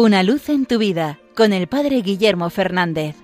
Una 0.00 0.22
luz 0.22 0.48
en 0.48 0.64
tu 0.64 0.78
vida 0.78 1.18
con 1.34 1.52
el 1.52 1.66
Padre 1.66 2.02
Guillermo 2.02 2.50
Fernández. 2.50 3.16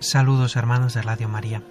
Saludos 0.00 0.56
hermanos 0.56 0.92
de 0.92 1.00
Radio 1.00 1.30
María. 1.30 1.62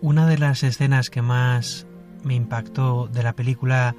Una 0.00 0.26
de 0.26 0.38
las 0.38 0.62
escenas 0.62 1.10
que 1.10 1.20
más 1.20 1.86
me 2.22 2.34
impactó 2.34 3.08
de 3.08 3.22
la 3.22 3.34
película 3.34 3.94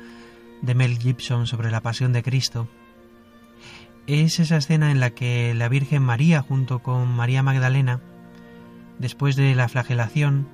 de 0.64 0.74
Mel 0.74 0.98
Gibson 0.98 1.46
sobre 1.46 1.70
la 1.70 1.82
pasión 1.82 2.14
de 2.14 2.24
Cristo 2.24 2.68
es 4.08 4.40
esa 4.40 4.58
escena 4.58 4.92
en 4.92 5.00
la 5.00 5.10
que 5.10 5.54
la 5.54 5.68
Virgen 5.68 6.04
María 6.04 6.42
junto 6.42 6.80
con 6.80 7.08
María 7.08 7.44
Magdalena, 7.44 8.02
después 9.00 9.36
de 9.36 9.56
la 9.56 9.68
flagelación, 9.68 10.48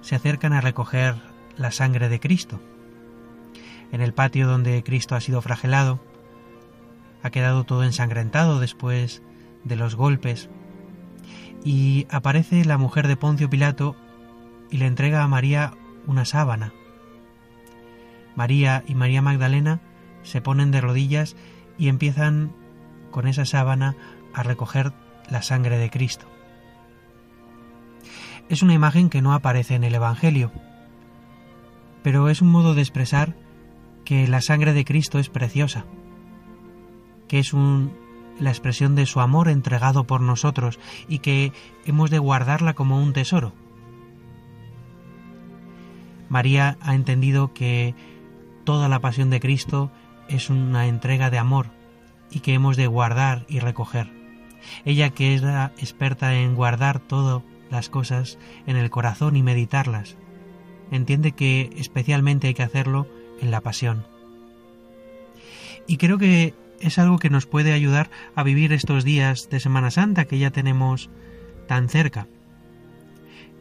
se 0.00 0.16
acercan 0.16 0.52
a 0.52 0.60
recoger 0.60 1.16
la 1.56 1.70
sangre 1.70 2.08
de 2.08 2.20
Cristo. 2.20 2.60
En 3.92 4.00
el 4.00 4.14
patio 4.14 4.46
donde 4.46 4.82
Cristo 4.82 5.14
ha 5.14 5.20
sido 5.20 5.42
flagelado, 5.42 6.00
ha 7.22 7.30
quedado 7.30 7.64
todo 7.64 7.84
ensangrentado 7.84 8.60
después 8.60 9.22
de 9.64 9.76
los 9.76 9.94
golpes, 9.94 10.48
y 11.64 12.06
aparece 12.08 12.64
la 12.64 12.78
mujer 12.78 13.08
de 13.08 13.16
Poncio 13.16 13.50
Pilato 13.50 13.94
y 14.70 14.78
le 14.78 14.86
entrega 14.86 15.22
a 15.22 15.28
María 15.28 15.74
una 16.06 16.24
sábana. 16.24 16.72
María 18.34 18.82
y 18.86 18.94
María 18.94 19.20
Magdalena 19.20 19.80
se 20.22 20.40
ponen 20.40 20.70
de 20.70 20.80
rodillas 20.80 21.36
y 21.80 21.88
empiezan 21.88 22.52
con 23.10 23.26
esa 23.26 23.46
sábana 23.46 23.96
a 24.34 24.44
recoger 24.44 24.92
la 25.30 25.42
sangre 25.42 25.78
de 25.78 25.90
Cristo. 25.90 26.26
Es 28.48 28.62
una 28.62 28.74
imagen 28.74 29.08
que 29.08 29.22
no 29.22 29.32
aparece 29.32 29.74
en 29.74 29.84
el 29.84 29.94
Evangelio, 29.94 30.52
pero 32.02 32.28
es 32.28 32.42
un 32.42 32.50
modo 32.50 32.74
de 32.74 32.82
expresar 32.82 33.34
que 34.04 34.28
la 34.28 34.42
sangre 34.42 34.74
de 34.74 34.84
Cristo 34.84 35.18
es 35.18 35.30
preciosa, 35.30 35.86
que 37.28 37.38
es 37.38 37.54
un, 37.54 37.92
la 38.38 38.50
expresión 38.50 38.94
de 38.94 39.06
su 39.06 39.20
amor 39.20 39.48
entregado 39.48 40.04
por 40.04 40.20
nosotros 40.20 40.78
y 41.08 41.20
que 41.20 41.52
hemos 41.86 42.10
de 42.10 42.18
guardarla 42.18 42.74
como 42.74 43.02
un 43.02 43.14
tesoro. 43.14 43.54
María 46.28 46.76
ha 46.80 46.94
entendido 46.94 47.54
que 47.54 47.94
toda 48.64 48.88
la 48.88 49.00
pasión 49.00 49.30
de 49.30 49.40
Cristo 49.40 49.90
es 50.30 50.48
una 50.48 50.86
entrega 50.86 51.28
de 51.30 51.38
amor 51.38 51.66
y 52.30 52.40
que 52.40 52.54
hemos 52.54 52.76
de 52.76 52.86
guardar 52.86 53.44
y 53.48 53.58
recoger. 53.58 54.08
Ella 54.84 55.10
que 55.10 55.34
es 55.34 55.42
la 55.42 55.72
experta 55.78 56.34
en 56.34 56.54
guardar 56.54 57.00
todas 57.00 57.42
las 57.70 57.88
cosas 57.88 58.38
en 58.66 58.76
el 58.76 58.90
corazón 58.90 59.36
y 59.36 59.42
meditarlas, 59.42 60.16
entiende 60.90 61.32
que 61.32 61.70
especialmente 61.76 62.48
hay 62.48 62.54
que 62.54 62.62
hacerlo 62.62 63.06
en 63.40 63.50
la 63.50 63.60
pasión. 63.60 64.06
Y 65.86 65.96
creo 65.96 66.18
que 66.18 66.54
es 66.80 66.98
algo 66.98 67.18
que 67.18 67.30
nos 67.30 67.46
puede 67.46 67.72
ayudar 67.72 68.10
a 68.34 68.42
vivir 68.42 68.72
estos 68.72 69.04
días 69.04 69.50
de 69.50 69.60
Semana 69.60 69.90
Santa 69.90 70.24
que 70.24 70.38
ya 70.38 70.50
tenemos 70.50 71.10
tan 71.68 71.88
cerca. 71.88 72.26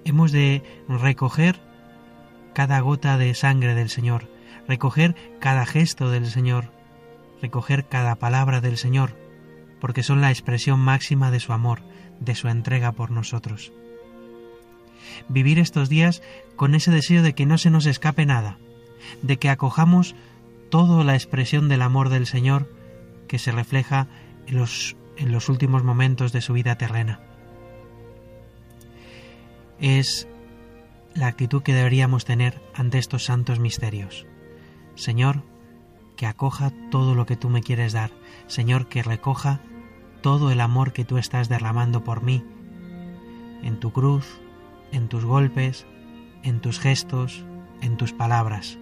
Hemos 0.05 0.31
de 0.31 0.63
recoger 0.87 1.59
cada 2.53 2.79
gota 2.79 3.17
de 3.17 3.33
sangre 3.35 3.75
del 3.75 3.89
Señor, 3.89 4.27
recoger 4.67 5.15
cada 5.39 5.65
gesto 5.65 6.09
del 6.09 6.27
Señor, 6.27 6.71
recoger 7.41 7.87
cada 7.87 8.15
palabra 8.15 8.61
del 8.61 8.77
Señor, 8.77 9.15
porque 9.79 10.03
son 10.03 10.21
la 10.21 10.29
expresión 10.29 10.79
máxima 10.79 11.31
de 11.31 11.39
su 11.39 11.53
amor, 11.53 11.81
de 12.19 12.35
su 12.35 12.47
entrega 12.47 12.91
por 12.91 13.11
nosotros. 13.11 13.71
Vivir 15.27 15.59
estos 15.59 15.89
días 15.89 16.21
con 16.55 16.75
ese 16.75 16.91
deseo 16.91 17.23
de 17.23 17.33
que 17.33 17.45
no 17.45 17.57
se 17.57 17.69
nos 17.69 17.85
escape 17.85 18.25
nada, 18.25 18.57
de 19.21 19.37
que 19.37 19.49
acojamos 19.49 20.15
toda 20.69 21.03
la 21.03 21.15
expresión 21.15 21.69
del 21.69 21.81
amor 21.81 22.09
del 22.09 22.27
Señor 22.27 22.71
que 23.27 23.39
se 23.39 23.51
refleja 23.51 24.07
en 24.47 24.57
los, 24.57 24.95
en 25.17 25.31
los 25.31 25.49
últimos 25.49 25.83
momentos 25.83 26.31
de 26.31 26.41
su 26.41 26.53
vida 26.53 26.77
terrena. 26.77 27.21
Es 29.79 30.27
la 31.15 31.27
actitud 31.27 31.63
que 31.63 31.73
deberíamos 31.73 32.25
tener 32.25 32.61
ante 32.73 32.97
estos 32.97 33.25
santos 33.25 33.59
misterios. 33.59 34.25
Señor, 34.99 35.43
que 36.17 36.27
acoja 36.27 36.73
todo 36.91 37.15
lo 37.15 37.25
que 37.25 37.37
tú 37.37 37.47
me 37.47 37.63
quieres 37.63 37.93
dar. 37.93 38.11
Señor, 38.47 38.89
que 38.89 39.01
recoja 39.01 39.61
todo 40.21 40.51
el 40.51 40.59
amor 40.59 40.91
que 40.91 41.05
tú 41.05 41.17
estás 41.17 41.47
derramando 41.47 42.03
por 42.03 42.21
mí, 42.21 42.43
en 43.63 43.79
tu 43.79 43.93
cruz, 43.93 44.41
en 44.91 45.07
tus 45.07 45.23
golpes, 45.23 45.87
en 46.43 46.59
tus 46.59 46.81
gestos, 46.81 47.45
en 47.79 47.95
tus 47.95 48.11
palabras. 48.11 48.77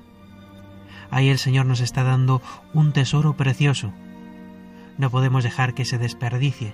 Ahí 1.11 1.29
el 1.29 1.37
Señor 1.37 1.67
nos 1.67 1.81
está 1.81 2.03
dando 2.03 2.41
un 2.73 2.93
tesoro 2.93 3.37
precioso. 3.37 3.93
No 4.97 5.11
podemos 5.11 5.43
dejar 5.43 5.75
que 5.75 5.85
se 5.85 5.99
desperdicie, 5.99 6.73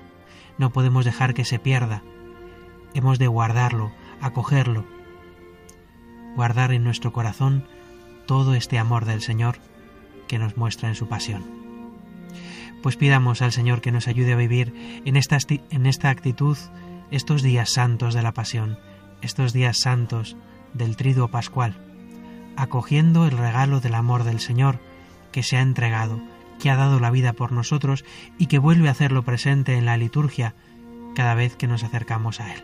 no 0.58 0.70
podemos 0.72 1.03
dejar 1.03 1.34
que 1.34 1.44
se 1.44 1.59
pierda. 1.59 2.02
Hemos 2.94 3.20
de 3.20 3.28
guardarlo, 3.28 3.92
acogerlo, 4.22 4.86
guardar 6.38 6.72
en 6.72 6.86
nuestro 6.86 7.12
corazón 7.12 7.68
todo 8.25 8.56
este 8.56 8.79
amor 8.79 9.06
del 9.06 9.22
Señor 9.22 9.57
que 10.28 10.39
nos 10.39 10.57
muestra 10.57 10.89
en 10.89 10.95
su 10.95 11.07
pasión. 11.07 11.44
Pues 12.81 12.97
pidamos 12.97 13.41
al 13.41 13.51
Señor 13.51 13.81
que 13.81 13.91
nos 13.91 14.07
ayude 14.07 14.34
a 14.34 14.38
vivir 14.38 15.01
en 15.06 15.16
esta, 15.16 15.38
en 15.69 15.85
esta 15.85 16.09
actitud 16.09 16.57
estos 17.11 17.44
días 17.44 17.72
santos 17.72 18.13
de 18.13 18.23
la 18.23 18.34
pasión, 18.34 18.78
estos 19.22 19.53
días 19.53 19.79
santos 19.79 20.35
del 20.73 20.97
triduo 20.97 21.29
pascual, 21.29 21.75
acogiendo 22.57 23.25
el 23.25 23.38
regalo 23.38 23.79
del 23.79 23.95
amor 23.95 24.23
del 24.23 24.40
Señor 24.40 24.79
que 25.31 25.44
se 25.44 25.57
ha 25.57 25.61
entregado, 25.61 26.22
que 26.59 26.69
ha 26.69 26.75
dado 26.75 27.00
la 27.00 27.11
vida 27.11 27.34
por 27.34 27.51
nosotros 27.51 28.03
y 28.38 28.47
que 28.47 28.59
vuelve 28.59 28.88
a 28.88 28.91
hacerlo 28.91 29.23
presente 29.23 29.75
en 29.75 29.85
la 29.85 29.97
liturgia 29.97 30.55
cada 31.16 31.35
vez 31.35 31.55
que 31.55 31.67
nos 31.67 31.84
acercamos 31.84 32.40
a 32.40 32.53
Él. 32.53 32.63